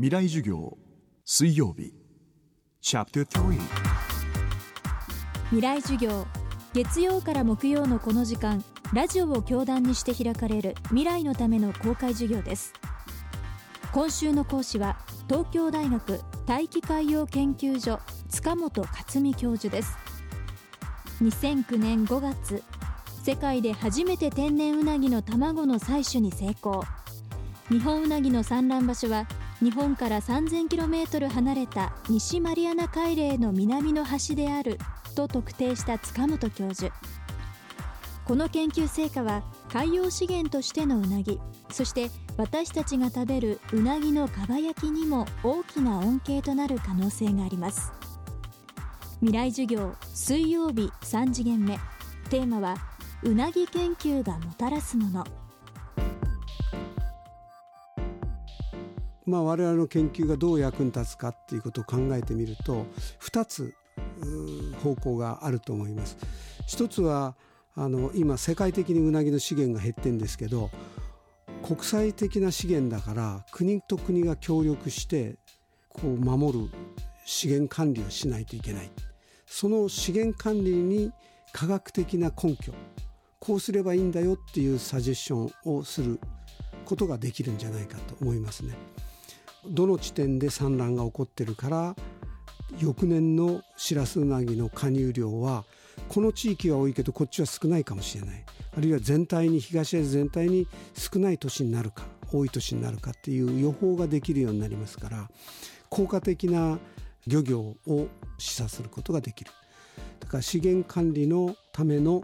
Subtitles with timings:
[0.00, 0.78] 未来授業
[1.24, 1.92] 水曜日。
[5.50, 6.24] 未来授業。
[6.72, 12.74] 月曜から木曜のこの時間ラジオを教壇にして開かれる未来のための公開授業です。
[13.92, 19.98] 今週の講師は東京大学大気海洋研究所塚本克美教授です。
[21.22, 22.62] 2009年5月
[23.24, 26.84] 世界で初めて天然ウナギの卵の採取に成功。
[27.68, 29.26] 日本ウナギの産卵場所は
[29.60, 34.78] 日本から 3000km 離れた西マリアナ海嶺の南の端である
[35.16, 36.92] と特定した塚本教授。
[38.24, 39.42] この研究成果は
[39.72, 47.90] 海洋資源としてのウナギそして私たちが食べるうなぎのかば焼きにも大きな恩恵となる可能性があります。
[49.20, 51.78] 未来授業水曜日3次元目。
[52.30, 52.76] テーマは
[53.22, 55.24] うなぎ研究がもたらすもの。
[59.28, 62.86] まあ、我々の研究がどう役に立つかっていうことを考えてみると
[63.20, 63.74] 2つ
[64.82, 66.16] 方向があると思います。
[66.66, 67.36] 一つは
[67.74, 70.70] あの今世界的にうなぎの資源が減ってるんですけど
[71.62, 75.36] 国際的な資源だから国と国が協力して
[75.88, 76.70] こう守る
[77.24, 78.90] 資源管理をしないといけない
[79.46, 81.12] その資源管理に
[81.52, 82.72] 科学的な根拠
[83.38, 86.18] こうすればいいんだよっていうサジェッションをする
[86.84, 88.74] ことができるんじゃないかと思いますね。
[89.68, 91.96] どの地点で産卵が起こってるから
[92.78, 95.64] 翌年のシラスウナギの加入量は
[96.08, 98.44] この地域は多いけどこっちは少ないかもしれない。
[98.76, 105.28] あるいは全体に東アジア全体に少ない年になるか多い年になるかっていう予報ができるようになりますから
[105.88, 106.78] 効果的な
[107.26, 109.50] 漁業を示唆することができる。
[110.20, 112.22] だから資源管理のための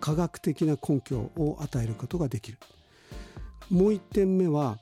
[0.00, 2.58] 科学的な根拠を与えることができる。
[3.70, 4.78] もう一点目は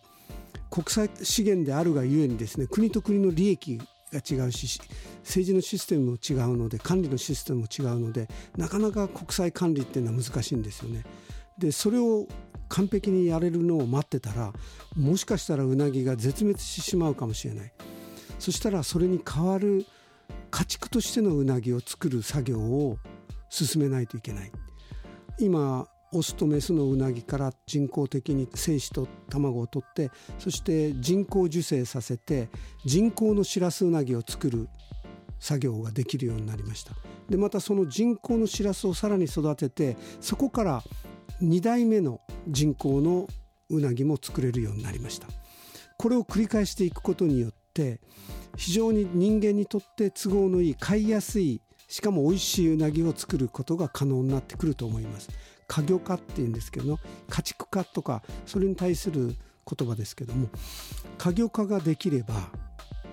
[0.70, 3.78] 国際資源であるがゆえにですね国と国の利益
[4.12, 4.80] が違うし
[5.22, 11.04] 政治のシステムも違うので管理のシステムも違うのでなかなか国際管理っていうのは難しいんですよね。
[11.58, 12.26] でそれを
[12.68, 14.52] 完璧にやれるのを待ってたら
[14.96, 17.72] もしかしたらウナギが絶滅してしまうかもしれない
[18.38, 19.84] そしたらそれに代わる
[20.50, 22.96] 家畜としてのウナギを作る作業を
[23.50, 24.52] 進めないといけない
[25.38, 32.48] 今オスとメスのウナギから人工的に精子と卵を取ってそして人工授精させて
[32.84, 34.68] 人工のシラスウナギを作る
[35.38, 36.92] 作業ができるようになりました。
[37.28, 40.82] でまたその人工のシラスをさらに育ててそこから
[41.40, 43.26] 2代目の人工の
[43.70, 45.28] ウナギも作れるようになりました。
[45.96, 48.00] これを繰り返していくことによって
[48.56, 55.28] 非常に人間にとって都合のいい飼いやすいしかも美味しいうなぎを作ることが可能になってくると思います。
[55.66, 59.36] 家業化っていうんですけど家畜化とかそれに対する
[59.66, 60.48] 言葉ですけども
[61.18, 62.34] 家業化ができれば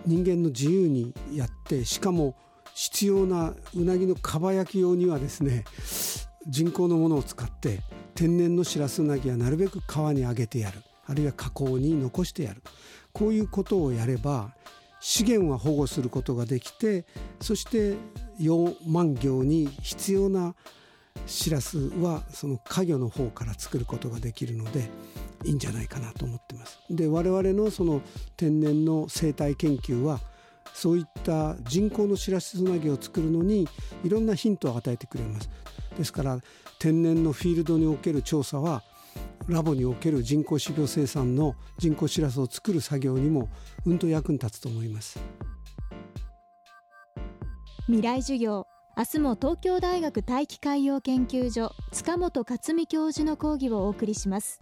[0.05, 2.35] 人間の自由にやってしかも
[2.73, 5.65] 必要なうなぎのかば焼き用にはですね
[6.47, 7.81] 人工のものを使って
[8.15, 10.81] 天然のシラスウナギはなるべく川に上げてやる。
[11.05, 12.63] あるいは河口に残してやる。
[13.13, 14.55] こういうことをやれば
[14.99, 17.05] 資源は保護することができて
[17.39, 17.95] そして
[18.39, 20.55] 養万業に必要な
[21.25, 24.89] シラスはその家魚の方から作ることができるので
[25.43, 26.79] いいんじゃないかなと思ってます。
[26.89, 28.01] で我々のその
[28.35, 30.19] 天然の生態研究は
[30.73, 33.67] そういった人工のシラスウナギを作るのに
[34.03, 35.49] いろんなヒントを与えてくれます。
[35.97, 36.39] ですから
[36.79, 38.83] 天然のフィールドにおける調査は
[39.47, 43.49] ラボにおける人工飼料生産の人工シラスを作る作業にも
[43.85, 45.19] うんと役に立つと思います。
[47.89, 48.67] 未来授業。
[48.97, 54.59] 明日も東京大学大気海洋研究所塚本克美教授の講義をお送りします。